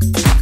You. 0.00 0.37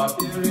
popular. 0.00 0.49